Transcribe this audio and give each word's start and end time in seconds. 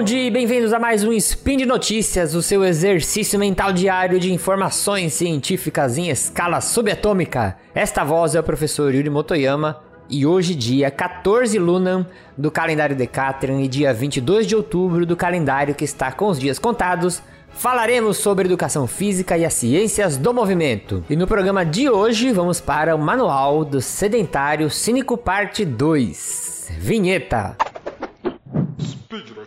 bom 0.00 0.04
dia 0.04 0.28
e 0.28 0.30
bem-vindos 0.30 0.72
a 0.72 0.78
mais 0.78 1.04
um 1.04 1.12
Spin 1.12 1.58
de 1.58 1.66
Notícias, 1.66 2.34
o 2.34 2.40
seu 2.40 2.64
exercício 2.64 3.38
mental 3.38 3.70
diário 3.70 4.18
de 4.18 4.32
informações 4.32 5.12
científicas 5.12 5.98
em 5.98 6.08
escala 6.08 6.62
subatômica. 6.62 7.58
Esta 7.74 8.02
voz 8.02 8.34
é 8.34 8.40
o 8.40 8.42
professor 8.42 8.94
Yuri 8.94 9.10
Motoyama 9.10 9.82
e 10.08 10.24
hoje, 10.24 10.54
dia 10.54 10.90
14 10.90 11.58
Lunam 11.58 12.06
do 12.34 12.50
calendário 12.50 12.96
Decathlon 12.96 13.60
e 13.60 13.68
dia 13.68 13.92
22 13.92 14.46
de 14.46 14.56
outubro 14.56 15.04
do 15.04 15.14
calendário 15.14 15.74
que 15.74 15.84
está 15.84 16.10
com 16.10 16.28
os 16.28 16.40
dias 16.40 16.58
contados, 16.58 17.22
falaremos 17.50 18.16
sobre 18.16 18.46
educação 18.46 18.86
física 18.86 19.36
e 19.36 19.44
as 19.44 19.52
ciências 19.52 20.16
do 20.16 20.32
movimento. 20.32 21.04
E 21.10 21.14
no 21.14 21.26
programa 21.26 21.62
de 21.62 21.90
hoje 21.90 22.32
vamos 22.32 22.58
para 22.58 22.96
o 22.96 22.98
Manual 22.98 23.66
do 23.66 23.82
Sedentário 23.82 24.70
Cínico 24.70 25.18
Parte 25.18 25.62
2. 25.62 26.70
Vinheta. 26.78 27.69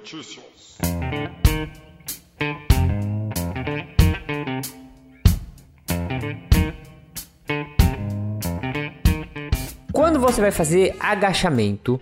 Notícias. 0.03 0.77
Quando 9.93 10.19
você 10.19 10.41
vai 10.41 10.51
fazer 10.51 10.93
agachamento 10.99 12.01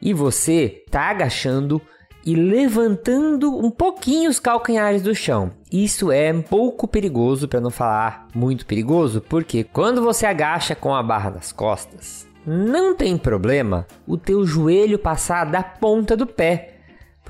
e 0.00 0.14
você 0.14 0.84
tá 0.92 1.10
agachando 1.10 1.82
e 2.24 2.36
levantando 2.36 3.58
um 3.58 3.68
pouquinho 3.68 4.30
os 4.30 4.38
calcanhares 4.38 5.02
do 5.02 5.12
chão. 5.12 5.50
Isso 5.72 6.12
é 6.12 6.32
um 6.32 6.42
pouco 6.42 6.86
perigoso, 6.86 7.48
para 7.48 7.60
não 7.60 7.70
falar 7.70 8.28
muito 8.32 8.64
perigoso, 8.64 9.20
porque 9.28 9.64
quando 9.64 10.00
você 10.00 10.24
agacha 10.24 10.76
com 10.76 10.94
a 10.94 11.02
barra 11.02 11.30
nas 11.30 11.50
costas, 11.50 12.28
não 12.46 12.94
tem 12.94 13.18
problema 13.18 13.88
o 14.06 14.16
teu 14.16 14.46
joelho 14.46 15.00
passar 15.00 15.46
da 15.46 15.64
ponta 15.64 16.16
do 16.16 16.28
pé. 16.28 16.76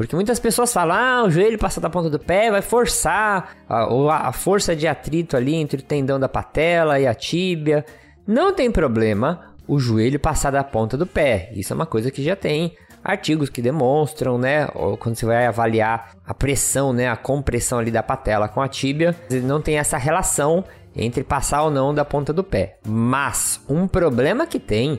Porque 0.00 0.16
muitas 0.16 0.38
pessoas 0.38 0.72
falam, 0.72 0.96
ah, 0.96 1.24
o 1.26 1.30
joelho 1.30 1.58
passar 1.58 1.82
da 1.82 1.90
ponta 1.90 2.08
do 2.08 2.18
pé 2.18 2.50
vai 2.50 2.62
forçar 2.62 3.54
a, 3.68 4.28
a 4.28 4.32
força 4.32 4.74
de 4.74 4.88
atrito 4.88 5.36
ali 5.36 5.54
entre 5.54 5.78
o 5.78 5.84
tendão 5.84 6.18
da 6.18 6.26
patela 6.26 6.98
e 6.98 7.06
a 7.06 7.12
tíbia. 7.12 7.84
Não 8.26 8.50
tem 8.54 8.70
problema 8.70 9.52
o 9.68 9.78
joelho 9.78 10.18
passar 10.18 10.52
da 10.52 10.64
ponta 10.64 10.96
do 10.96 11.06
pé. 11.06 11.50
Isso 11.52 11.74
é 11.74 11.76
uma 11.76 11.84
coisa 11.84 12.10
que 12.10 12.24
já 12.24 12.34
tem 12.34 12.74
artigos 13.04 13.50
que 13.50 13.60
demonstram, 13.60 14.38
né, 14.38 14.70
ou 14.74 14.96
quando 14.96 15.16
você 15.16 15.26
vai 15.26 15.44
avaliar 15.44 16.12
a 16.26 16.32
pressão, 16.32 16.94
né, 16.94 17.06
a 17.06 17.16
compressão 17.16 17.78
ali 17.78 17.90
da 17.90 18.02
patela 18.02 18.48
com 18.48 18.62
a 18.62 18.68
tíbia, 18.68 19.14
não 19.42 19.60
tem 19.60 19.76
essa 19.76 19.98
relação 19.98 20.64
entre 20.96 21.22
passar 21.22 21.64
ou 21.64 21.70
não 21.70 21.92
da 21.92 22.06
ponta 22.06 22.32
do 22.32 22.42
pé. 22.42 22.78
Mas 22.88 23.60
um 23.68 23.86
problema 23.86 24.46
que 24.46 24.58
tem 24.58 24.98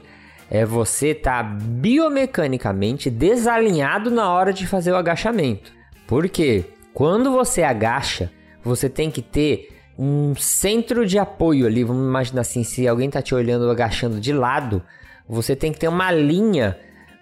é 0.52 0.66
você 0.66 1.12
estar 1.12 1.42
tá 1.42 1.44
biomecanicamente 1.44 3.10
desalinhado 3.10 4.12
na 4.12 4.30
hora 4.30 4.52
de 4.52 4.68
fazer 4.68 4.92
o 4.92 4.98
agachamento. 4.98 5.72
Porque 6.06 6.66
quando 6.94 7.32
você 7.32 7.64
agacha, 7.64 8.30
você 8.62 8.90
tem 8.90 9.10
que 9.10 9.22
ter 9.22 9.70
um 9.98 10.36
centro 10.36 11.08
de 11.08 11.18
apoio 11.18 11.66
ali. 11.66 11.86
Vamos 11.86 12.06
imaginar 12.06 12.42
assim, 12.42 12.66
se 12.66 12.86
alguém 12.86 13.08
está 13.08 13.22
te 13.22 13.34
olhando 13.34 13.72
agachando 13.72 14.20
de 14.20 14.34
lado, 14.34 14.84
você 15.28 15.56
tem 15.56 15.72
que 15.72 15.80
ter 15.80 15.88
uma 15.88 16.12
linha 16.12 16.78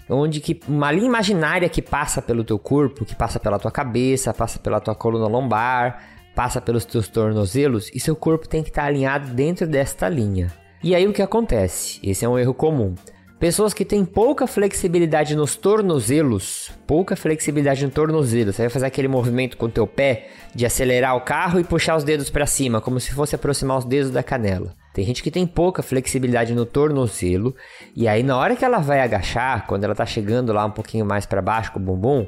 onde 0.10 0.40
que 0.40 0.60
uma 0.68 0.92
linha 0.92 1.06
imaginária 1.06 1.70
que 1.70 1.84
passa 1.84 2.20
pelo 2.24 2.44
teu 2.44 2.58
corpo, 2.58 3.06
que 3.06 3.16
passa 3.16 3.40
pela 3.40 3.60
tua 3.60 3.70
cabeça, 3.70 4.34
passa 4.34 4.58
pela 4.58 4.80
tua 4.80 4.96
coluna 4.96 5.28
lombar, 5.28 6.02
passa 6.34 6.60
pelos 6.60 6.84
teus 6.84 7.08
tornozelos 7.08 7.92
e 7.94 8.00
seu 8.00 8.16
corpo 8.16 8.50
tem 8.50 8.64
que 8.64 8.70
estar 8.70 8.86
alinhado 8.86 9.28
dentro 9.36 9.68
desta 9.68 10.10
linha. 10.10 10.52
E 10.82 10.96
aí 10.96 11.08
o 11.08 11.14
que 11.14 11.22
acontece? 11.22 12.00
Esse 12.02 12.26
é 12.26 12.30
um 12.30 12.40
erro 12.40 12.56
comum. 12.56 12.96
Pessoas 13.40 13.74
que 13.74 13.86
têm 13.86 14.04
pouca 14.04 14.46
flexibilidade 14.46 15.34
nos 15.34 15.56
tornozelos, 15.56 16.72
pouca 16.86 17.16
flexibilidade 17.16 17.86
no 17.86 17.90
tornozelo, 17.90 18.52
você 18.52 18.64
vai 18.64 18.70
fazer 18.70 18.88
aquele 18.88 19.08
movimento 19.08 19.56
com 19.56 19.68
o 19.68 19.72
teu 19.72 19.88
pé 19.88 20.28
de 20.54 20.66
acelerar 20.66 21.16
o 21.16 21.22
carro 21.22 21.58
e 21.58 21.64
puxar 21.64 21.96
os 21.96 22.04
dedos 22.04 22.30
para 22.30 22.46
cima, 22.46 22.82
como 22.82 23.00
se 23.00 23.14
fosse 23.14 23.36
aproximar 23.36 23.78
os 23.78 23.86
dedos 23.86 24.12
da 24.12 24.22
canela. 24.22 24.76
Tem 24.94 25.06
gente 25.06 25.24
que 25.24 25.32
tem 25.32 25.48
pouca 25.48 25.82
flexibilidade 25.82 26.54
no 26.54 26.66
tornozelo 26.66 27.56
e 27.96 28.10
aí 28.10 28.24
na 28.24 28.36
hora 28.36 28.58
que 28.58 28.66
ela 28.66 28.80
vai 28.80 29.00
agachar, 29.00 29.66
quando 29.68 29.86
ela 29.86 29.96
tá 29.96 30.06
chegando 30.06 30.52
lá 30.52 30.66
um 30.66 30.72
pouquinho 30.72 31.06
mais 31.06 31.26
para 31.26 31.42
baixo 31.42 31.72
com 31.72 31.80
o 31.80 31.84
bumbum, 31.84 32.28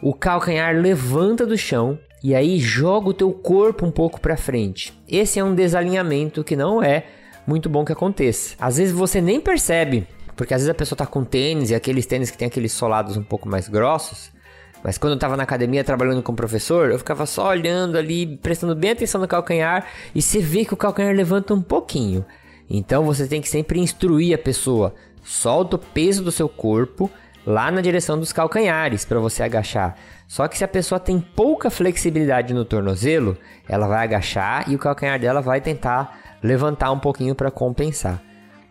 o 0.00 0.14
calcanhar 0.14 0.76
levanta 0.76 1.44
do 1.44 1.58
chão 1.58 1.98
e 2.22 2.32
aí 2.32 2.60
joga 2.60 3.08
o 3.08 3.14
teu 3.14 3.32
corpo 3.32 3.84
um 3.84 3.90
pouco 3.90 4.20
para 4.20 4.36
frente. 4.36 4.96
Esse 5.08 5.40
é 5.40 5.42
um 5.42 5.52
desalinhamento 5.52 6.44
que 6.44 6.54
não 6.54 6.80
é 6.80 7.06
muito 7.44 7.68
bom 7.68 7.84
que 7.84 7.92
aconteça. 7.92 8.54
Às 8.60 8.76
vezes 8.76 8.94
você 8.94 9.20
nem 9.20 9.40
percebe 9.40 10.06
porque 10.36 10.54
às 10.54 10.60
vezes 10.60 10.70
a 10.70 10.74
pessoa 10.74 10.96
tá 10.96 11.06
com 11.06 11.24
tênis 11.24 11.70
e 11.70 11.74
aqueles 11.74 12.06
tênis 12.06 12.30
que 12.30 12.38
tem 12.38 12.48
aqueles 12.48 12.72
solados 12.72 13.16
um 13.16 13.22
pouco 13.22 13.48
mais 13.48 13.68
grossos. 13.68 14.32
Mas 14.82 14.98
quando 14.98 15.14
eu 15.14 15.18
tava 15.18 15.36
na 15.36 15.44
academia 15.44 15.82
trabalhando 15.82 16.22
com 16.22 16.32
o 16.32 16.36
professor, 16.36 16.90
eu 16.90 16.98
ficava 16.98 17.24
só 17.24 17.48
olhando 17.48 17.96
ali, 17.96 18.36
prestando 18.36 18.74
bem 18.76 18.90
atenção 18.90 19.18
no 19.20 19.26
calcanhar, 19.26 19.86
e 20.14 20.20
você 20.20 20.40
vê 20.40 20.64
que 20.64 20.74
o 20.74 20.76
calcanhar 20.76 21.14
levanta 21.14 21.54
um 21.54 21.62
pouquinho. 21.62 22.24
Então 22.68 23.04
você 23.04 23.26
tem 23.26 23.40
que 23.40 23.48
sempre 23.48 23.80
instruir 23.80 24.34
a 24.34 24.38
pessoa. 24.38 24.94
Solta 25.22 25.76
o 25.76 25.78
peso 25.78 26.22
do 26.22 26.30
seu 26.30 26.50
corpo 26.50 27.10
lá 27.46 27.70
na 27.70 27.80
direção 27.80 28.18
dos 28.18 28.32
calcanhares 28.32 29.04
para 29.06 29.18
você 29.18 29.42
agachar. 29.42 29.96
Só 30.28 30.48
que 30.48 30.58
se 30.58 30.64
a 30.64 30.68
pessoa 30.68 30.98
tem 30.98 31.18
pouca 31.18 31.70
flexibilidade 31.70 32.52
no 32.52 32.64
tornozelo, 32.64 33.38
ela 33.68 33.86
vai 33.86 34.04
agachar 34.04 34.70
e 34.70 34.74
o 34.74 34.78
calcanhar 34.78 35.18
dela 35.18 35.40
vai 35.40 35.60
tentar 35.60 36.38
levantar 36.42 36.90
um 36.90 36.98
pouquinho 36.98 37.34
para 37.34 37.50
compensar. 37.50 38.22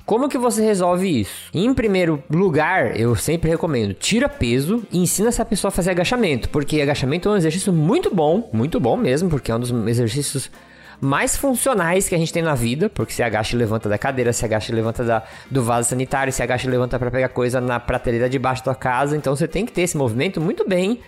Como 0.05 0.27
que 0.27 0.37
você 0.37 0.61
resolve 0.61 1.21
isso? 1.21 1.49
Em 1.53 1.73
primeiro 1.73 2.21
lugar, 2.29 2.99
eu 2.99 3.15
sempre 3.15 3.49
recomendo, 3.49 3.93
tira 3.93 4.27
peso 4.27 4.83
e 4.91 4.99
ensina 4.99 5.29
essa 5.29 5.45
pessoa 5.45 5.69
a 5.69 5.71
fazer 5.71 5.91
agachamento, 5.91 6.49
porque 6.49 6.81
agachamento 6.81 7.29
é 7.29 7.31
um 7.31 7.37
exercício 7.37 7.71
muito 7.71 8.13
bom, 8.13 8.49
muito 8.51 8.81
bom 8.81 8.97
mesmo, 8.97 9.29
porque 9.29 9.49
é 9.49 9.55
um 9.55 9.59
dos 9.59 9.71
exercícios 9.87 10.51
mais 10.99 11.37
funcionais 11.37 12.09
que 12.09 12.15
a 12.15 12.17
gente 12.17 12.33
tem 12.33 12.43
na 12.43 12.53
vida, 12.53 12.89
porque 12.89 13.13
se 13.13 13.23
agacha 13.23 13.55
e 13.55 13.59
levanta 13.59 13.87
da 13.87 13.97
cadeira, 13.97 14.33
se 14.33 14.43
agacha 14.43 14.73
e 14.73 14.75
levanta 14.75 15.05
da, 15.05 15.23
do 15.49 15.63
vaso 15.63 15.89
sanitário, 15.89 16.33
se 16.33 16.43
agacha 16.43 16.67
e 16.67 16.71
levanta 16.71 16.99
para 16.99 17.09
pegar 17.09 17.29
coisa 17.29 17.61
na 17.61 17.79
prateleira 17.79 18.29
debaixo 18.29 18.61
da 18.61 18.73
tua 18.73 18.75
casa, 18.75 19.15
então 19.15 19.33
você 19.33 19.47
tem 19.47 19.65
que 19.65 19.71
ter 19.71 19.83
esse 19.83 19.95
movimento 19.95 20.41
muito 20.41 20.67
bem 20.67 20.99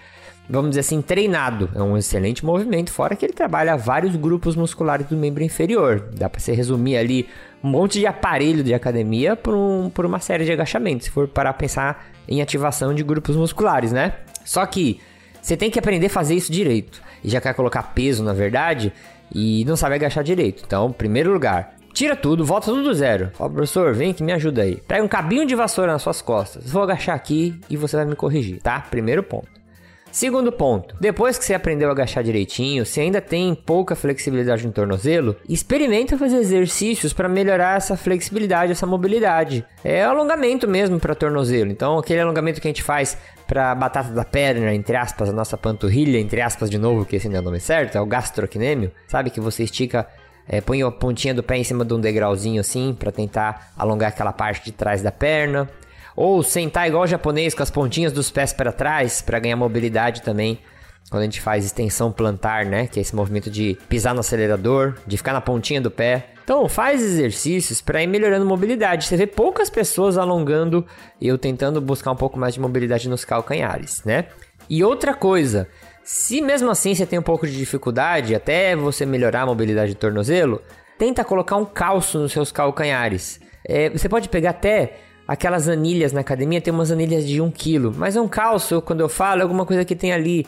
vamos 0.49 0.69
dizer 0.69 0.81
assim, 0.81 1.01
treinado. 1.01 1.69
É 1.75 1.81
um 1.81 1.97
excelente 1.97 2.45
movimento, 2.45 2.91
fora 2.91 3.15
que 3.15 3.25
ele 3.25 3.33
trabalha 3.33 3.75
vários 3.75 4.15
grupos 4.15 4.55
musculares 4.55 5.07
do 5.07 5.17
membro 5.17 5.43
inferior. 5.43 6.09
Dá 6.13 6.29
para 6.29 6.39
você 6.39 6.53
resumir 6.53 6.97
ali 6.97 7.27
um 7.65 7.67
monte 7.67 7.97
de 7.99 8.05
aparelho 8.05 8.63
de 8.63 8.75
academia 8.75 9.35
por, 9.35 9.55
um, 9.55 9.89
por 9.89 10.05
uma 10.05 10.19
série 10.19 10.45
de 10.45 10.51
agachamentos, 10.51 11.05
se 11.05 11.11
for 11.11 11.27
parar 11.27 11.49
a 11.49 11.53
pensar 11.53 12.05
em 12.27 12.39
ativação 12.39 12.93
de 12.93 13.03
grupos 13.03 13.35
musculares, 13.35 13.91
né? 13.91 14.13
Só 14.45 14.63
que 14.67 15.01
você 15.41 15.57
tem 15.57 15.71
que 15.71 15.79
aprender 15.79 16.05
a 16.05 16.09
fazer 16.09 16.35
isso 16.35 16.51
direito. 16.51 17.01
E 17.23 17.29
já 17.29 17.41
quer 17.41 17.55
colocar 17.55 17.81
peso, 17.81 18.23
na 18.23 18.33
verdade, 18.33 18.93
e 19.33 19.65
não 19.65 19.75
sabe 19.75 19.95
agachar 19.95 20.23
direito. 20.23 20.63
Então, 20.63 20.91
primeiro 20.91 21.33
lugar, 21.33 21.73
tira 21.91 22.15
tudo, 22.15 22.45
volta 22.45 22.67
tudo 22.67 22.83
do 22.83 22.93
zero. 22.93 23.31
Fala, 23.33 23.49
professor, 23.49 23.95
vem 23.95 24.13
que 24.13 24.21
me 24.21 24.31
ajuda 24.31 24.61
aí. 24.61 24.75
Pega 24.87 25.03
um 25.03 25.07
cabinho 25.07 25.47
de 25.47 25.55
vassoura 25.55 25.91
nas 25.91 26.03
suas 26.03 26.21
costas. 26.21 26.69
Vou 26.71 26.83
agachar 26.83 27.15
aqui 27.15 27.59
e 27.67 27.75
você 27.75 27.95
vai 27.95 28.05
me 28.05 28.15
corrigir, 28.15 28.61
tá? 28.61 28.79
Primeiro 28.79 29.23
ponto. 29.23 29.49
Segundo 30.15 30.49
ponto, 30.49 30.95
depois 30.97 31.37
que 31.37 31.43
você 31.43 31.53
aprendeu 31.53 31.89
a 31.89 31.91
agachar 31.91 32.23
direitinho, 32.23 32.85
se 32.85 33.01
ainda 33.01 33.19
tem 33.19 33.53
pouca 33.53 33.97
flexibilidade 33.97 34.65
no 34.65 34.71
tornozelo, 34.71 35.35
experimenta 35.49 36.17
fazer 36.17 36.37
exercícios 36.37 37.11
para 37.11 37.27
melhorar 37.27 37.75
essa 37.75 37.97
flexibilidade, 37.97 38.71
essa 38.71 38.87
mobilidade. 38.87 39.65
É 39.83 40.05
alongamento 40.05 40.69
mesmo 40.69 41.01
para 41.01 41.13
tornozelo. 41.13 41.69
Então, 41.69 41.97
aquele 41.97 42.21
alongamento 42.21 42.61
que 42.61 42.67
a 42.69 42.69
gente 42.69 42.81
faz 42.81 43.17
para 43.45 43.71
a 43.71 43.75
batata 43.75 44.11
da 44.11 44.23
perna, 44.23 44.73
entre 44.73 44.95
aspas, 44.95 45.27
a 45.27 45.33
nossa 45.33 45.57
panturrilha, 45.57 46.17
entre 46.17 46.39
aspas 46.39 46.69
de 46.69 46.77
novo, 46.77 47.03
que 47.03 47.17
esse 47.17 47.27
não 47.27 47.35
é 47.35 47.39
o 47.41 47.43
nome 47.43 47.59
certo, 47.59 47.97
é 47.97 47.99
o 47.99 48.05
gastrocnêmio. 48.05 48.93
Sabe 49.09 49.29
que 49.29 49.41
você 49.41 49.63
estica 49.63 50.07
é, 50.47 50.61
põe 50.61 50.81
a 50.81 50.89
pontinha 50.91 51.33
do 51.33 51.43
pé 51.43 51.57
em 51.57 51.63
cima 51.65 51.83
de 51.83 51.93
um 51.93 51.99
degrauzinho 51.99 52.61
assim 52.61 52.95
para 52.97 53.11
tentar 53.11 53.73
alongar 53.77 54.09
aquela 54.09 54.31
parte 54.31 54.63
de 54.63 54.71
trás 54.71 55.01
da 55.01 55.11
perna. 55.11 55.69
Ou 56.15 56.41
sentar 56.41 56.87
igual 56.87 57.03
o 57.03 57.07
japonês 57.07 57.53
com 57.53 57.63
as 57.63 57.69
pontinhas 57.69 58.13
dos 58.13 58.31
pés 58.31 58.53
para 58.53 58.71
trás 58.71 59.21
para 59.21 59.39
ganhar 59.39 59.55
mobilidade 59.55 60.21
também. 60.21 60.59
Quando 61.09 61.21
a 61.21 61.25
gente 61.25 61.41
faz 61.41 61.65
extensão 61.65 62.11
plantar, 62.11 62.65
né? 62.65 62.87
Que 62.87 62.99
é 62.99 63.01
esse 63.01 63.15
movimento 63.15 63.49
de 63.49 63.77
pisar 63.87 64.13
no 64.13 64.21
acelerador, 64.21 64.95
de 65.05 65.17
ficar 65.17 65.33
na 65.33 65.41
pontinha 65.41 65.79
do 65.79 65.91
pé. 65.91 66.29
Então, 66.43 66.67
faz 66.69 67.01
exercícios 67.01 67.81
para 67.81 68.01
ir 68.01 68.07
melhorando 68.07 68.45
mobilidade. 68.45 69.05
Você 69.05 69.17
vê 69.17 69.27
poucas 69.27 69.69
pessoas 69.69 70.17
alongando 70.17 70.85
e 71.19 71.27
eu 71.27 71.37
tentando 71.37 71.81
buscar 71.81 72.11
um 72.11 72.15
pouco 72.15 72.39
mais 72.39 72.53
de 72.53 72.59
mobilidade 72.59 73.09
nos 73.09 73.25
calcanhares, 73.25 74.03
né? 74.03 74.25
E 74.69 74.83
outra 74.83 75.13
coisa, 75.13 75.67
se 76.03 76.41
mesmo 76.41 76.69
assim 76.69 76.93
você 76.93 77.05
tem 77.05 77.17
um 77.17 77.23
pouco 77.23 77.47
de 77.47 77.57
dificuldade, 77.57 78.35
até 78.35 78.75
você 78.75 79.05
melhorar 79.05 79.41
a 79.41 79.45
mobilidade 79.47 79.93
do 79.93 79.97
tornozelo, 79.97 80.61
tenta 80.97 81.23
colocar 81.23 81.55
um 81.55 81.65
calço 81.65 82.19
nos 82.19 82.31
seus 82.31 82.51
calcanhares. 82.51 83.39
É, 83.67 83.89
você 83.89 84.07
pode 84.07 84.29
pegar 84.29 84.51
até 84.51 84.97
Aquelas 85.27 85.67
anilhas 85.67 86.13
na 86.13 86.21
academia 86.21 86.61
tem 86.61 86.73
umas 86.73 86.91
anilhas 86.91 87.25
de 87.25 87.41
1 87.41 87.51
kg, 87.51 87.91
mas 87.97 88.15
é 88.15 88.21
um 88.21 88.27
calço, 88.27 88.81
quando 88.81 89.01
eu 89.01 89.09
falo, 89.09 89.41
é 89.41 89.43
alguma 89.43 89.65
coisa 89.65 89.83
que 89.83 89.95
tem 89.95 90.13
ali 90.13 90.45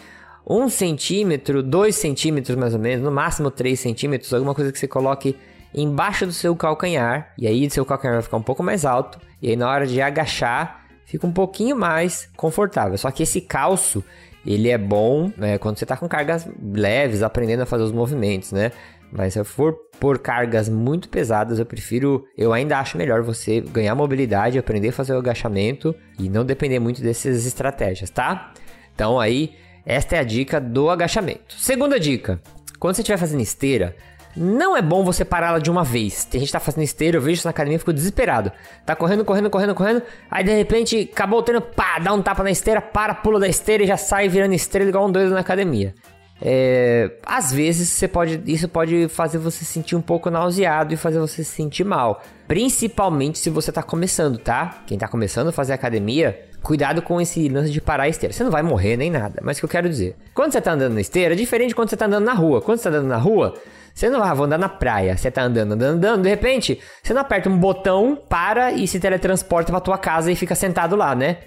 1 0.48 0.70
centímetro, 0.70 1.64
2 1.64 1.96
centímetros 1.96 2.56
mais 2.56 2.74
ou 2.74 2.80
menos, 2.80 3.04
no 3.04 3.12
máximo 3.12 3.50
3 3.50 3.80
centímetros, 3.80 4.34
alguma 4.34 4.54
coisa 4.54 4.72
que 4.72 4.78
você 4.78 4.88
coloque 4.88 5.36
embaixo 5.74 6.26
do 6.26 6.32
seu 6.32 6.56
calcanhar, 6.56 7.34
e 7.38 7.48
aí 7.48 7.70
seu 7.70 7.84
calcanhar 7.86 8.16
vai 8.18 8.24
ficar 8.24 8.38
um 8.38 8.44
pouco 8.44 8.62
mais 8.62 8.86
alto, 8.86 9.20
e 9.42 9.50
aí 9.50 9.56
na 9.56 9.68
hora 9.70 9.88
de 9.88 10.00
agachar, 10.00 10.86
fica 11.06 11.26
um 11.26 11.32
pouquinho 11.32 11.76
mais 11.76 12.30
confortável. 12.36 12.98
Só 12.98 13.10
que 13.10 13.24
esse 13.24 13.42
calço, 13.42 14.04
ele 14.46 14.70
é 14.70 14.78
bom 14.78 15.32
né, 15.36 15.58
quando 15.58 15.78
você 15.78 15.86
está 15.86 15.98
com 15.98 16.08
cargas 16.08 16.48
leves, 16.62 17.24
aprendendo 17.24 17.64
a 17.64 17.66
fazer 17.66 17.84
os 17.84 17.92
movimentos, 17.92 18.52
né? 18.52 18.72
Mas 19.12 19.34
se 19.34 19.44
for 19.44 19.74
por 20.00 20.20
cargas 20.20 20.68
muito 20.70 21.10
pesadas, 21.10 21.60
eu 21.60 21.66
prefiro, 21.66 22.26
eu 22.38 22.54
ainda 22.54 22.78
acho 22.80 22.98
melhor 22.98 23.22
você 23.22 23.62
ganhar 23.62 23.96
mobilidade, 23.96 24.60
aprender 24.60 24.90
a 24.90 24.94
fazer 24.94 25.14
o 25.14 25.18
agachamento 25.18 25.96
e 26.20 26.30
não 26.30 26.46
depender 26.46 26.80
muito 26.80 27.02
dessas 27.02 27.46
estratégias, 27.46 28.10
tá? 28.10 28.52
Então 28.94 29.20
aí, 29.20 29.56
esta 29.86 30.18
é 30.18 30.20
a 30.20 30.24
dica 30.24 30.60
do 30.60 30.90
agachamento. 30.90 31.56
Segunda 31.58 32.00
dica, 32.00 32.42
quando 32.80 32.96
você 32.96 33.02
estiver 33.02 33.18
fazendo 33.18 33.42
esteira, 33.42 33.96
não 34.36 34.78
é 34.78 34.82
bom 34.82 35.04
você 35.04 35.26
parar 35.26 35.48
ela 35.48 35.60
de 35.60 35.72
uma 35.72 35.84
vez. 35.84 36.26
Tem 36.26 36.40
gente 36.40 36.50
que 36.50 36.54
tá 36.54 36.60
fazendo 36.60 36.84
esteira, 36.84 37.18
eu 37.18 37.22
vejo 37.22 37.36
isso 37.36 37.48
na 37.48 37.52
academia 37.52 37.80
fico 37.80 37.92
desesperado. 37.92 38.52
Tá 38.86 38.96
correndo, 38.96 39.26
correndo, 39.26 39.50
correndo, 39.50 39.74
correndo. 39.74 40.04
Aí 40.30 40.44
de 40.44 40.54
repente 40.54 41.10
acabou 41.12 41.40
o 41.40 41.42
treino, 41.42 41.62
pá, 41.62 41.98
dá 41.98 42.14
um 42.14 42.22
tapa 42.22 42.44
na 42.44 42.52
esteira, 42.52 42.80
para, 42.80 43.16
pula 43.16 43.40
da 43.40 43.48
esteira 43.48 43.84
e 43.84 43.88
já 43.88 43.98
sai 43.98 44.30
virando 44.30 44.54
estrela 44.54 44.90
igual 44.90 45.08
um 45.08 45.12
doido 45.12 45.32
na 45.32 45.40
academia. 45.40 45.96
É, 46.42 47.12
às 47.26 47.52
vezes 47.52 47.90
você 47.90 48.08
pode, 48.08 48.42
isso 48.46 48.68
pode 48.68 49.08
fazer 49.08 49.38
você 49.38 49.66
sentir 49.66 49.96
um 49.96 50.02
pouco 50.02 50.30
nauseado 50.30 50.94
e 50.94 50.98
fazer 50.98 51.20
você 51.20 51.44
se 51.44 51.52
sentir 51.52 51.84
mal. 51.84 52.24
Principalmente 52.48 53.40
se 53.40 53.50
você 53.50 53.72
tá 53.72 53.82
começando, 53.82 54.38
tá? 54.38 54.84
Quem 54.86 54.98
tá 54.98 55.08
começando 55.08 55.48
a 55.48 55.52
fazer 55.52 55.74
academia, 55.74 56.40
cuidado 56.62 57.02
com 57.02 57.20
esse 57.20 57.48
lance 57.50 57.72
de 57.72 57.82
parar 57.82 58.04
a 58.04 58.10
esteira. 58.10 58.34
Você 58.34 58.44
não 58.44 58.52
vai 58.52 58.62
morrer 58.62 58.98
nem 58.98 59.10
nada, 59.10 59.42
mas 59.44 59.58
o 59.58 59.62
que 59.62 59.66
eu 59.66 59.70
quero 59.70 59.90
dizer? 59.90 60.16
Quando 60.34 60.52
você 60.52 60.62
tá 60.62 60.74
andando 60.74 60.94
na 60.94 61.02
esteira, 61.02 61.34
é 61.34 61.38
diferente 61.38 61.70
de 61.70 61.76
quando 61.76 61.90
você 61.90 61.98
tá 61.98 62.06
andando 62.06 62.26
na 62.26 62.34
rua. 62.34 62.62
Quando 62.62 62.78
você 62.78 62.84
tá 62.84 62.90
andando 62.90 63.10
na 63.10 63.18
rua, 63.18 63.56
você 63.94 64.10
não 64.10 64.20
vai, 64.20 64.30
ah, 64.30 64.34
vou 64.34 64.46
andar 64.46 64.60
na 64.60 64.70
praia. 64.70 65.18
Você 65.18 65.32
tá 65.32 65.42
andando, 65.42 65.74
andando, 65.74 65.96
andando, 65.96 66.22
de 66.22 66.30
repente, 66.30 66.80
você 67.02 67.14
não 67.14 67.22
aperta 67.22 67.50
um 67.50 67.58
botão, 67.58 68.16
para 68.30 68.72
e 68.72 68.88
se 68.88 69.00
teletransporta 69.00 69.72
pra 69.72 69.82
tua 69.82 69.98
casa 69.98 70.32
e 70.32 70.36
fica 70.36 70.54
sentado 70.54 70.96
lá, 70.96 71.16
né? 71.16 71.38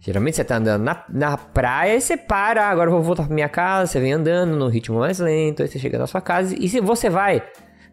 Geralmente 0.00 0.36
você 0.36 0.44
tá 0.44 0.56
andando 0.56 0.82
na, 0.82 1.04
na 1.08 1.36
praia 1.36 1.96
e 1.96 2.00
você 2.00 2.16
para, 2.16 2.68
agora 2.68 2.88
eu 2.88 2.94
vou 2.94 3.02
voltar 3.02 3.24
pra 3.24 3.34
minha 3.34 3.48
casa, 3.48 3.90
você 3.90 4.00
vem 4.00 4.12
andando 4.12 4.56
no 4.56 4.68
ritmo 4.68 4.98
mais 4.98 5.18
lento, 5.18 5.62
aí 5.62 5.68
você 5.68 5.78
chega 5.78 5.98
na 5.98 6.06
sua 6.06 6.20
casa 6.20 6.54
e 6.58 6.68
se 6.68 6.80
você 6.80 7.10
vai 7.10 7.42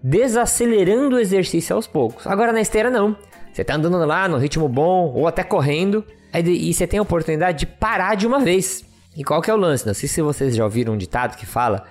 desacelerando 0.03 1.15
o 1.15 1.19
exercício 1.19 1.75
aos 1.75 1.87
poucos. 1.87 2.27
Agora 2.27 2.53
na 2.53 2.61
esteira 2.61 2.91
não. 2.91 3.17
Você 3.51 3.63
tá 3.63 3.75
andando 3.75 3.97
lá 4.05 4.27
no 4.27 4.37
ritmo 4.37 4.67
bom 4.69 5.11
ou 5.15 5.27
até 5.27 5.43
correndo, 5.43 6.05
aí, 6.31 6.43
e 6.43 6.73
você 6.73 6.85
tem 6.85 6.99
a 6.99 7.01
oportunidade 7.01 7.59
de 7.59 7.65
parar 7.65 8.15
de 8.15 8.27
uma 8.27 8.39
vez. 8.39 8.85
E 9.17 9.23
qual 9.23 9.41
que 9.41 9.49
é 9.49 9.53
o 9.53 9.57
lance? 9.57 9.87
Não 9.87 9.93
sei 9.93 10.07
se 10.09 10.21
vocês 10.21 10.55
já 10.55 10.63
ouviram 10.63 10.93
um 10.93 10.97
ditado 10.97 11.37
que 11.37 11.45
fala 11.45 11.85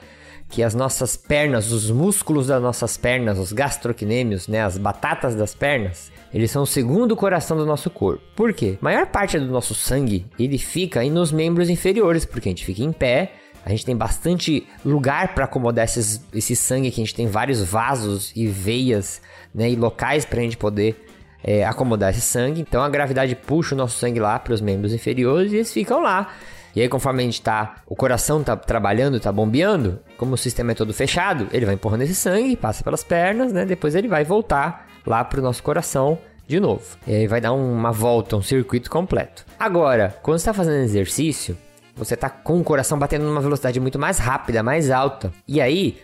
que 0.48 0.62
as 0.62 0.74
nossas 0.74 1.16
pernas, 1.16 1.72
os 1.72 1.90
músculos 1.90 2.46
das 2.46 2.62
nossas 2.62 2.96
pernas, 2.96 3.38
os 3.38 3.52
gastrocnêmios, 3.52 4.46
né, 4.46 4.62
as 4.62 4.78
batatas 4.78 5.34
das 5.34 5.54
pernas, 5.54 6.12
eles 6.32 6.50
são 6.50 6.62
o 6.62 6.66
segundo 6.66 7.16
coração 7.16 7.56
do 7.56 7.66
nosso 7.66 7.90
corpo. 7.90 8.22
Por 8.36 8.52
quê? 8.52 8.76
A 8.80 8.84
maior 8.84 9.06
parte 9.06 9.38
do 9.38 9.46
nosso 9.46 9.74
sangue, 9.74 10.26
ele 10.38 10.58
fica 10.58 11.02
nos 11.04 11.32
membros 11.32 11.70
inferiores, 11.70 12.24
porque 12.24 12.48
a 12.48 12.52
gente 12.52 12.64
fica 12.64 12.82
em 12.82 12.92
pé, 12.92 13.32
a 13.64 13.70
gente 13.70 13.86
tem 13.86 13.96
bastante 13.96 14.66
lugar 14.84 15.34
para 15.34 15.46
acomodar 15.46 15.84
esses, 15.84 16.20
esse 16.34 16.54
sangue 16.54 16.90
que 16.90 17.00
a 17.00 17.04
gente 17.04 17.14
tem 17.14 17.26
vários 17.26 17.62
vasos 17.62 18.30
e 18.36 18.46
veias, 18.46 19.22
né, 19.54 19.70
e 19.70 19.76
locais 19.76 20.24
para 20.24 20.40
a 20.40 20.42
gente 20.42 20.56
poder 20.56 21.06
é, 21.42 21.64
acomodar 21.64 22.10
esse 22.10 22.20
sangue. 22.20 22.60
Então 22.60 22.82
a 22.82 22.88
gravidade 22.88 23.34
puxa 23.34 23.74
o 23.74 23.78
nosso 23.78 23.98
sangue 23.98 24.20
lá 24.20 24.38
para 24.38 24.54
os 24.54 24.60
membros 24.60 24.92
inferiores 24.92 25.52
e 25.52 25.56
eles 25.56 25.72
ficam 25.72 26.02
lá. 26.02 26.34
E 26.74 26.80
aí, 26.80 26.88
conforme 26.88 27.22
a 27.22 27.24
gente 27.24 27.40
tá. 27.40 27.76
O 27.86 27.94
coração 27.94 28.42
tá 28.42 28.56
trabalhando, 28.56 29.20
tá 29.20 29.30
bombeando, 29.30 30.00
como 30.16 30.34
o 30.34 30.38
sistema 30.38 30.72
é 30.72 30.74
todo 30.74 30.92
fechado, 30.92 31.48
ele 31.52 31.64
vai 31.64 31.74
empurrando 31.74 32.02
esse 32.02 32.14
sangue, 32.14 32.56
passa 32.56 32.82
pelas 32.82 33.04
pernas, 33.04 33.52
né? 33.52 33.64
Depois 33.64 33.94
ele 33.94 34.08
vai 34.08 34.24
voltar 34.24 34.88
lá 35.06 35.24
pro 35.24 35.42
nosso 35.42 35.62
coração 35.62 36.18
de 36.46 36.58
novo. 36.58 36.84
E 37.06 37.14
aí 37.14 37.26
vai 37.26 37.40
dar 37.40 37.52
uma 37.52 37.92
volta, 37.92 38.36
um 38.36 38.42
circuito 38.42 38.90
completo. 38.90 39.46
Agora, 39.58 40.16
quando 40.22 40.38
você 40.38 40.46
tá 40.46 40.52
fazendo 40.52 40.82
exercício, 40.82 41.56
você 41.94 42.16
tá 42.16 42.28
com 42.28 42.60
o 42.60 42.64
coração 42.64 42.98
batendo 42.98 43.24
numa 43.24 43.40
velocidade 43.40 43.78
muito 43.78 43.98
mais 43.98 44.18
rápida, 44.18 44.62
mais 44.62 44.90
alta. 44.90 45.32
E 45.46 45.60
aí, 45.60 45.96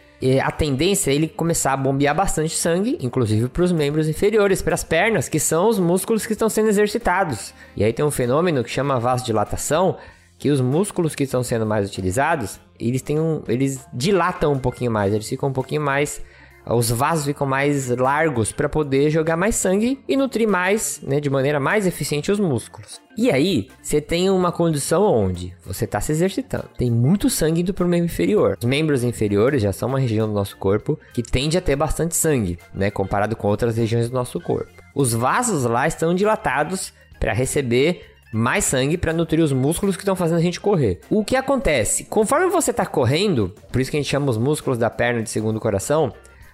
a 0.42 0.52
tendência 0.52 1.10
é 1.10 1.14
ele 1.14 1.26
começar 1.26 1.72
a 1.72 1.76
bombear 1.76 2.14
bastante 2.14 2.54
sangue, 2.54 2.96
inclusive 3.00 3.48
para 3.48 3.64
os 3.64 3.72
membros 3.72 4.08
inferiores, 4.08 4.62
para 4.62 4.74
as 4.74 4.84
pernas, 4.84 5.28
que 5.28 5.40
são 5.40 5.68
os 5.68 5.78
músculos 5.78 6.26
que 6.26 6.32
estão 6.32 6.48
sendo 6.48 6.68
exercitados. 6.68 7.52
E 7.76 7.82
aí 7.82 7.92
tem 7.92 8.04
um 8.04 8.10
fenômeno 8.10 8.62
que 8.62 8.70
chama 8.70 9.00
vasodilatação, 9.00 9.96
que 10.40 10.50
os 10.50 10.60
músculos 10.60 11.14
que 11.14 11.24
estão 11.24 11.42
sendo 11.42 11.66
mais 11.66 11.88
utilizados, 11.88 12.58
eles 12.78 13.02
têm 13.02 13.20
um, 13.20 13.42
eles 13.46 13.86
dilatam 13.92 14.52
um 14.52 14.58
pouquinho 14.58 14.90
mais, 14.90 15.12
eles 15.12 15.28
ficam 15.28 15.50
um 15.50 15.52
pouquinho 15.52 15.82
mais 15.82 16.20
os 16.66 16.90
vasos 16.90 17.24
ficam 17.24 17.46
mais 17.46 17.88
largos 17.88 18.52
para 18.52 18.68
poder 18.68 19.10
jogar 19.10 19.36
mais 19.36 19.56
sangue 19.56 19.98
e 20.06 20.16
nutrir 20.16 20.48
mais, 20.48 21.00
né, 21.02 21.18
de 21.20 21.30
maneira 21.30 21.58
mais 21.58 21.86
eficiente 21.86 22.30
os 22.30 22.38
músculos. 22.38 23.00
E 23.16 23.30
aí, 23.30 23.68
você 23.82 24.00
tem 24.00 24.30
uma 24.30 24.52
condição 24.52 25.02
onde 25.02 25.54
você 25.64 25.84
está 25.84 26.00
se 26.00 26.12
exercitando. 26.12 26.68
Tem 26.76 26.90
muito 26.90 27.28
sangue 27.28 27.62
indo 27.62 27.74
para 27.74 27.84
o 27.84 27.88
membro 27.88 28.06
inferior. 28.06 28.56
Os 28.58 28.64
membros 28.64 29.02
inferiores 29.02 29.62
já 29.62 29.72
são 29.72 29.88
uma 29.88 29.98
região 29.98 30.28
do 30.28 30.34
nosso 30.34 30.56
corpo 30.56 30.98
que 31.12 31.22
tende 31.22 31.58
a 31.58 31.60
ter 31.60 31.76
bastante 31.76 32.16
sangue, 32.16 32.58
né, 32.74 32.90
comparado 32.90 33.34
com 33.36 33.48
outras 33.48 33.76
regiões 33.76 34.08
do 34.08 34.14
nosso 34.14 34.40
corpo. 34.40 34.70
Os 34.94 35.12
vasos 35.12 35.64
lá 35.64 35.86
estão 35.86 36.14
dilatados 36.14 36.92
para 37.18 37.32
receber 37.32 38.09
mais 38.32 38.64
sangue 38.64 38.96
para 38.96 39.12
nutrir 39.12 39.42
os 39.42 39.52
músculos 39.52 39.96
que 39.96 40.02
estão 40.02 40.16
fazendo 40.16 40.38
a 40.38 40.42
gente 40.42 40.60
correr. 40.60 41.00
O 41.10 41.24
que 41.24 41.36
acontece? 41.36 42.04
Conforme 42.04 42.48
você 42.48 42.70
está 42.70 42.86
correndo, 42.86 43.54
por 43.72 43.80
isso 43.80 43.90
que 43.90 43.96
a 43.96 44.00
gente 44.00 44.10
chama 44.10 44.30
os 44.30 44.38
músculos 44.38 44.78
da 44.78 44.88
perna 44.88 45.22
de 45.22 45.30
segundo 45.30 45.58
coração, 45.58 46.12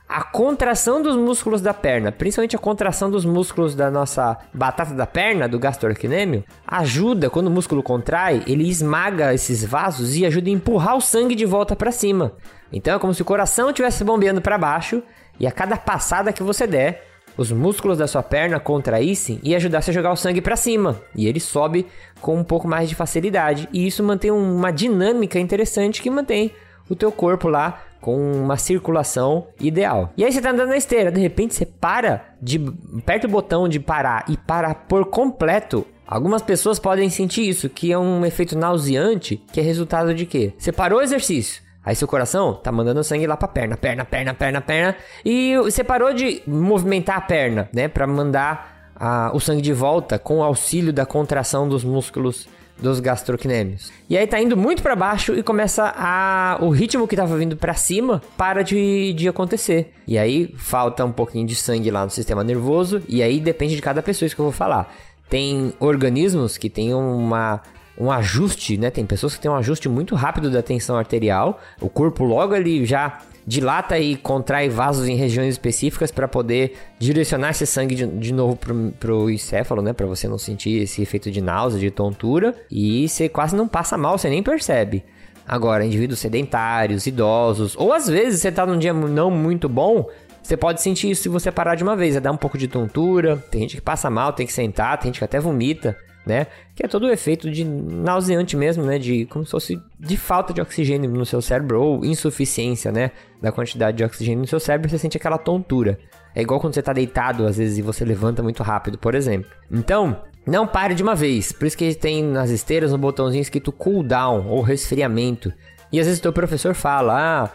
a 0.09 0.23
contração 0.23 1.03
dos 1.03 1.17
músculos 1.17 1.61
da 1.61 1.75
perna, 1.75 2.13
principalmente 2.13 2.55
a 2.55 2.61
contração 2.61 3.11
dos 3.11 3.25
músculos 3.25 3.75
da 3.75 3.91
nossa 3.91 4.39
batata 4.55 4.95
da 4.95 5.07
perna, 5.07 5.49
do 5.49 5.59
gastrocnêmio, 5.59 6.45
ajuda, 6.65 7.29
quando 7.29 7.49
o 7.49 7.51
músculo 7.51 7.83
contrai, 7.83 8.43
ele 8.47 8.69
esmaga 8.69 9.35
esses 9.35 9.65
vasos 9.65 10.17
e 10.17 10.25
ajuda 10.25 10.49
a 10.49 10.53
empurrar 10.53 10.97
o 10.97 11.01
sangue 11.01 11.35
de 11.35 11.45
volta 11.45 11.75
para 11.75 11.91
cima. 11.91 12.33
Então 12.73 12.95
é 12.95 12.99
como 12.99 13.13
se 13.13 13.23
o 13.23 13.25
coração 13.25 13.71
estivesse 13.71 14.05
bombeando 14.05 14.41
para 14.41 14.57
baixo 14.57 15.03
e 15.41 15.47
a 15.47 15.53
cada 15.53 15.77
passada 15.77 16.33
que 16.33 16.43
você 16.43 16.67
der, 16.67 17.06
os 17.37 17.53
músculos 17.53 17.99
da 17.99 18.07
sua 18.07 18.23
perna 18.23 18.59
contraíssem 18.59 19.39
e 19.43 19.55
ajudasse 19.55 19.91
a 19.91 19.93
jogar 19.93 20.13
o 20.13 20.17
sangue 20.17 20.41
para 20.41 20.57
cima. 20.57 21.01
E 21.15 21.27
ele 21.27 21.41
sobe 21.41 21.87
com 22.21 22.37
um 22.37 22.45
pouco 22.45 22.67
mais 22.67 22.89
de 22.89 22.95
facilidade. 22.95 23.69
E 23.73 23.87
isso 23.87 24.03
mantém 24.03 24.31
uma 24.31 24.71
dinâmica 24.71 25.39
interessante 25.39 26.01
que 26.03 26.11
mantém 26.11 26.53
o 26.89 26.95
teu 26.95 27.11
corpo 27.13 27.49
lá 27.49 27.83
com 28.01 28.17
uma 28.33 28.57
circulação 28.57 29.49
ideal. 29.59 30.13
E 30.17 30.25
aí 30.25 30.33
você 30.33 30.41
tá 30.41 30.51
andando 30.51 30.69
na 30.69 30.77
esteira, 30.77 31.11
de 31.11 31.21
repente 31.21 31.55
você 31.55 31.67
para 31.67 32.25
de 32.41 32.61
aperta 32.99 33.27
o 33.27 33.31
botão 33.31 33.69
de 33.69 33.81
parar 33.81 34.25
e 34.29 34.37
para 34.37 34.75
por 34.75 35.07
completo. 35.07 35.85
Algumas 36.07 36.41
pessoas 36.41 36.79
podem 36.79 37.11
sentir 37.11 37.49
isso, 37.49 37.69
que 37.69 37.91
é 37.91 37.99
um 37.99 38.25
efeito 38.25 38.57
nauseante, 38.57 39.43
que 39.53 39.59
é 39.59 39.63
resultado 39.63 40.15
de 40.15 40.25
quê? 40.25 40.53
Você 40.57 40.71
parou 40.71 41.01
o 41.01 41.03
exercício, 41.03 41.61
Aí 41.87 41.95
seu 41.95 42.09
coração 42.09 42.53
tá 42.53 42.73
mandando 42.73 43.05
sangue 43.05 43.29
lá 43.29 43.37
pra 43.37 43.47
perna, 43.47 43.77
perna, 43.77 44.05
perna, 44.05 44.35
perna, 44.35 44.61
perna. 44.61 44.97
E 45.25 45.57
você 45.57 45.85
parou 45.85 46.13
de 46.13 46.43
movimentar 46.45 47.17
a 47.17 47.21
perna, 47.21 47.69
né? 47.73 47.87
Pra 47.87 48.09
mandar 48.09 48.91
a, 48.97 49.31
o 49.33 49.39
sangue 49.39 49.63
de 49.63 49.73
volta 49.73 50.19
com 50.19 50.39
o 50.39 50.43
auxílio 50.43 50.93
da 50.93 51.07
contração 51.07 51.69
dos 51.69 51.85
músculos 51.85 52.49
dos 52.77 53.01
gastrocnêmios. 53.01 53.93
E 54.11 54.19
aí 54.19 54.27
tá 54.27 54.41
indo 54.41 54.57
muito 54.57 54.83
para 54.83 54.97
baixo 54.97 55.33
e 55.35 55.43
começa 55.45 55.95
a 55.97 56.59
o 56.61 56.71
ritmo 56.71 57.07
que 57.07 57.17
tava 57.17 57.37
vindo 57.37 57.57
para 57.57 57.73
cima 57.75 58.21
para 58.37 58.63
de, 58.63 59.13
de 59.15 59.29
acontecer. 59.29 59.95
E 60.07 60.19
aí 60.19 60.53
falta 60.59 61.05
um 61.05 61.13
pouquinho 61.13 61.47
de 61.47 61.55
sangue 61.55 61.91
lá 61.91 62.05
no 62.05 62.11
sistema 62.11 62.45
nervoso 62.45 63.01
e 63.09 63.23
aí 63.23 63.41
depende 63.41 63.77
de 63.77 63.81
cada 63.81 64.03
pessoa 64.03 64.27
isso 64.27 64.35
que 64.35 64.41
eu 64.41 64.47
vou 64.47 64.53
falar. 64.53 64.93
Tem 65.29 65.73
organismos 65.81 66.59
que 66.59 66.69
têm 66.69 66.93
uma 66.95 67.63
um 67.99 68.11
ajuste, 68.11 68.77
né? 68.77 68.91
Tem 68.91 69.07
pessoas 69.07 69.35
que 69.35 69.41
têm 69.41 69.51
um 69.51 69.55
ajuste 69.55 69.89
muito 69.89 70.15
rápido 70.15 70.51
da 70.51 70.63
tensão 70.63 70.97
arterial. 70.97 71.61
O 71.81 71.89
corpo 71.89 72.25
logo 72.25 72.55
ali 72.55 72.85
já 72.85 73.21
dilata 73.47 73.99
e 73.99 74.17
contrai 74.17 74.69
vasos 74.69 75.07
em 75.09 75.15
regiões 75.15 75.55
específicas 75.55 76.11
para 76.11 76.27
poder 76.27 76.77
direcionar 76.99 77.51
esse 77.51 77.65
sangue 77.65 77.95
de, 77.95 78.07
de 78.07 78.35
novo 78.35 78.57
pro, 78.57 78.93
pro 78.99 79.31
encéfalo, 79.31 79.81
né? 79.81 79.93
Para 79.93 80.07
você 80.07 80.29
não 80.29 80.39
sentir 80.39 80.83
esse 80.83 81.01
efeito 81.01 81.31
de 81.31 81.41
náusea, 81.41 81.79
de 81.79 81.91
tontura. 81.91 82.55
E 82.71 83.09
você 83.09 83.29
quase 83.29 83.57
não 83.57 83.69
passa 83.69 83.97
mal, 83.97 84.19
você 84.19 84.29
nem 84.29 84.43
percebe. 84.43 85.05
Agora, 85.49 85.85
indivíduos 85.85 86.19
sedentários, 86.19 87.07
idosos, 87.07 87.77
ou 87.77 87.93
às 87.93 88.09
vezes 88.09 88.41
você 88.41 88.51
tá 88.51 88.67
num 88.67 88.79
dia 88.79 88.93
não 88.93 89.31
muito 89.31 89.69
bom, 89.69 90.09
você 90.43 90.57
pode 90.57 90.83
sentir 90.83 91.11
isso 91.11 91.23
se 91.23 91.29
você 91.29 91.53
parar 91.53 91.77
de 91.77 91.85
uma 91.85 91.95
vez, 91.95 92.17
é 92.17 92.21
dar 92.21 92.33
um 92.33 92.37
pouco 92.37 92.59
de 92.59 92.67
tontura, 92.67 93.37
tem 93.49 93.61
gente 93.61 93.77
que 93.77 93.81
passa 93.81 94.11
mal, 94.11 94.33
tem 94.33 94.45
que 94.45 94.53
sentar, 94.53 94.99
tem 94.99 95.09
gente 95.09 95.21
que 95.21 95.25
até 95.25 95.39
vomita 95.39 95.97
né? 96.27 96.49
Que 96.75 96.85
é 96.85 96.89
todo 96.89 97.07
o 97.07 97.11
efeito 97.11 97.49
de 97.49 97.65
nauseante 97.65 98.57
mesmo, 98.57 98.85
né? 98.85 98.99
De 98.99 99.25
como 99.27 99.45
se 99.45 99.53
fosse 99.53 99.81
de 99.99 100.17
falta 100.17 100.53
de 100.53 100.61
oxigênio 100.61 101.09
no 101.09 101.25
seu 101.25 101.41
cérebro 101.41 101.81
ou 101.81 102.05
insuficiência, 102.05 102.91
né? 102.91 103.13
Da 103.41 103.53
quantidade 103.53 103.97
de 103.97 104.05
oxigênio 104.05 104.41
no 104.41 104.47
seu 104.47 104.59
cérebro, 104.59 104.91
você 104.91 104.99
sente 104.99 105.17
aquela 105.17 105.39
tontura. 105.39 105.99
É 106.35 106.43
igual 106.43 106.61
quando 106.61 106.75
você 106.75 106.83
tá 106.83 106.93
deitado, 106.93 107.47
às 107.47 107.57
vezes, 107.57 107.79
e 107.79 107.83
você 107.83 108.05
levanta 108.05 108.43
muito 108.43 108.63
rápido, 108.63 108.99
por 108.99 109.15
exemplo. 109.15 109.51
Então, 109.71 110.21
não 110.45 110.67
pare 110.67 110.95
de 110.95 111.03
uma 111.03 111.15
vez. 111.15 111.53
Por 111.53 111.67
isso 111.67 111.79
que 111.79 111.95
tem 111.95 112.23
nas 112.23 112.51
esteiras 112.51 112.93
um 112.93 112.99
botãozinho 112.99 113.41
escrito 113.41 113.73
cooldown 113.73 114.49
ou 114.49 114.61
resfriamento. 114.61 115.53
E 115.93 116.01
às 116.01 116.07
vezes 116.07 116.19
o 116.19 116.23
teu 116.23 116.33
professor 116.33 116.75
fala, 116.75 117.45
ah, 117.45 117.51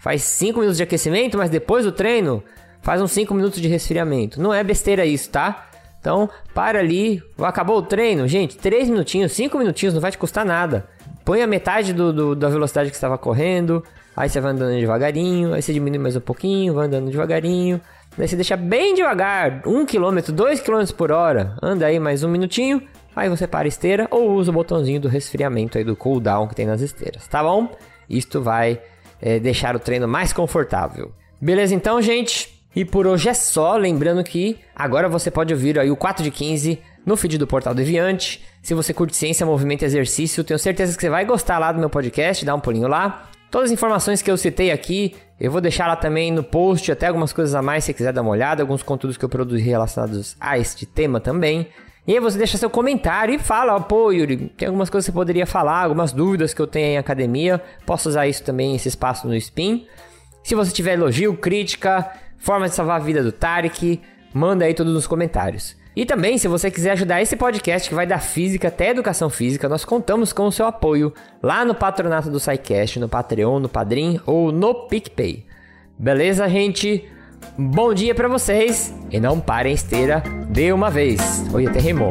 faz 0.00 0.22
5 0.22 0.58
minutos 0.58 0.76
de 0.76 0.82
aquecimento, 0.82 1.38
mas 1.38 1.48
depois 1.48 1.84
do 1.84 1.92
treino 1.92 2.42
faz 2.82 3.00
uns 3.00 3.12
5 3.12 3.32
minutos 3.32 3.60
de 3.60 3.68
resfriamento. 3.68 4.40
Não 4.40 4.52
é 4.52 4.62
besteira 4.62 5.06
isso, 5.06 5.30
tá? 5.30 5.68
Então, 6.06 6.30
para 6.54 6.78
ali, 6.78 7.20
acabou 7.36 7.78
o 7.78 7.82
treino, 7.82 8.28
gente, 8.28 8.56
3 8.56 8.88
minutinhos, 8.88 9.32
5 9.32 9.58
minutinhos, 9.58 9.92
não 9.92 10.00
vai 10.00 10.12
te 10.12 10.16
custar 10.16 10.44
nada. 10.44 10.86
põe 11.24 11.42
a 11.42 11.48
metade 11.48 11.92
do, 11.92 12.12
do, 12.12 12.36
da 12.36 12.48
velocidade 12.48 12.90
que 12.90 12.94
estava 12.94 13.18
correndo, 13.18 13.82
aí 14.16 14.28
você 14.28 14.40
vai 14.40 14.52
andando 14.52 14.78
devagarinho, 14.78 15.52
aí 15.52 15.60
você 15.60 15.72
diminui 15.72 15.98
mais 15.98 16.14
um 16.14 16.20
pouquinho, 16.20 16.74
vai 16.74 16.86
andando 16.86 17.10
devagarinho, 17.10 17.80
daí 18.16 18.28
você 18.28 18.36
deixa 18.36 18.56
bem 18.56 18.94
devagar, 18.94 19.62
1 19.66 19.84
km, 19.84 20.30
2 20.32 20.60
km 20.60 20.84
por 20.96 21.10
hora, 21.10 21.56
anda 21.60 21.86
aí 21.86 21.98
mais 21.98 22.22
um 22.22 22.28
minutinho, 22.28 22.80
aí 23.16 23.28
você 23.28 23.48
para 23.48 23.66
a 23.66 23.68
esteira 23.68 24.06
ou 24.08 24.30
usa 24.30 24.52
o 24.52 24.54
botãozinho 24.54 25.00
do 25.00 25.08
resfriamento 25.08 25.76
aí 25.76 25.82
do 25.82 25.96
cooldown 25.96 26.46
que 26.46 26.54
tem 26.54 26.66
nas 26.66 26.82
esteiras, 26.82 27.26
tá 27.26 27.42
bom? 27.42 27.68
Isto 28.08 28.40
vai 28.40 28.80
é, 29.20 29.40
deixar 29.40 29.74
o 29.74 29.80
treino 29.80 30.06
mais 30.06 30.32
confortável. 30.32 31.10
Beleza 31.40 31.74
então, 31.74 32.00
gente? 32.00 32.55
E 32.74 32.84
por 32.84 33.06
hoje 33.06 33.28
é 33.28 33.34
só, 33.34 33.76
lembrando 33.76 34.22
que 34.22 34.58
agora 34.74 35.08
você 35.08 35.30
pode 35.30 35.52
ouvir 35.52 35.78
aí 35.78 35.90
o 35.90 35.96
4 35.96 36.22
de 36.22 36.30
15 36.30 36.78
no 37.06 37.16
feed 37.16 37.38
do 37.38 37.46
Portal 37.46 37.74
Deviante. 37.74 38.44
Se 38.62 38.74
você 38.74 38.92
curte 38.92 39.16
ciência, 39.16 39.46
movimento 39.46 39.82
e 39.82 39.84
exercício, 39.84 40.44
tenho 40.44 40.58
certeza 40.58 40.94
que 40.94 41.00
você 41.00 41.08
vai 41.08 41.24
gostar 41.24 41.58
lá 41.58 41.72
do 41.72 41.78
meu 41.78 41.88
podcast, 41.88 42.44
dá 42.44 42.54
um 42.54 42.60
pulinho 42.60 42.88
lá. 42.88 43.30
Todas 43.50 43.70
as 43.70 43.72
informações 43.72 44.20
que 44.20 44.30
eu 44.30 44.36
citei 44.36 44.70
aqui, 44.70 45.14
eu 45.40 45.50
vou 45.50 45.60
deixar 45.60 45.86
lá 45.86 45.96
também 45.96 46.32
no 46.32 46.42
post, 46.42 46.90
até 46.90 47.06
algumas 47.06 47.32
coisas 47.32 47.54
a 47.54 47.62
mais 47.62 47.84
se 47.84 47.86
você 47.86 47.94
quiser 47.94 48.12
dar 48.12 48.22
uma 48.22 48.32
olhada, 48.32 48.62
alguns 48.62 48.82
conteúdos 48.82 49.16
que 49.16 49.24
eu 49.24 49.28
produzi 49.28 49.62
relacionados 49.62 50.36
a 50.40 50.58
este 50.58 50.84
tema 50.84 51.20
também. 51.20 51.68
E 52.06 52.12
aí 52.12 52.20
você 52.20 52.38
deixa 52.38 52.58
seu 52.58 52.70
comentário 52.70 53.34
e 53.34 53.38
fala, 53.38 53.80
pô 53.80 54.12
Yuri, 54.12 54.52
tem 54.56 54.66
algumas 54.66 54.90
coisas 54.90 55.06
que 55.06 55.12
você 55.12 55.16
poderia 55.16 55.46
falar, 55.46 55.84
algumas 55.84 56.12
dúvidas 56.12 56.54
que 56.54 56.60
eu 56.60 56.66
tenho 56.66 56.86
em 56.86 56.98
academia, 56.98 57.60
posso 57.84 58.08
usar 58.08 58.26
isso 58.28 58.42
também, 58.44 58.76
esse 58.76 58.88
espaço 58.88 59.26
no 59.26 59.34
Spin. 59.34 59.86
Se 60.44 60.54
você 60.54 60.70
tiver 60.70 60.92
elogio, 60.92 61.36
crítica, 61.36 62.08
forma 62.38 62.68
de 62.68 62.74
salvar 62.74 63.00
a 63.00 63.04
vida 63.04 63.22
do 63.22 63.32
Tarek, 63.32 64.00
manda 64.32 64.64
aí 64.64 64.74
tudo 64.74 64.92
nos 64.92 65.06
comentários. 65.06 65.76
E 65.96 66.04
também, 66.04 66.36
se 66.36 66.46
você 66.46 66.70
quiser 66.70 66.90
ajudar 66.90 67.22
esse 67.22 67.36
podcast 67.36 67.88
que 67.88 67.94
vai 67.94 68.06
da 68.06 68.18
física 68.18 68.68
até 68.68 68.90
educação 68.90 69.30
física, 69.30 69.66
nós 69.66 69.82
contamos 69.82 70.30
com 70.30 70.46
o 70.46 70.52
seu 70.52 70.66
apoio 70.66 71.12
lá 71.42 71.64
no 71.64 71.74
patronato 71.74 72.30
do 72.30 72.38
SciCast, 72.38 73.00
no 73.00 73.08
Patreon, 73.08 73.60
no 73.60 73.68
Padrim 73.68 74.20
ou 74.26 74.52
no 74.52 74.74
PicPay. 74.74 75.46
Beleza, 75.98 76.46
gente? 76.50 77.08
Bom 77.56 77.94
dia 77.94 78.14
para 78.14 78.28
vocês 78.28 78.94
e 79.10 79.18
não 79.18 79.40
parem 79.40 79.72
esteira 79.72 80.22
de 80.50 80.70
uma 80.70 80.90
vez. 80.90 81.46
Oi, 81.54 81.66
até 81.66 81.80
rimou. 81.80 82.10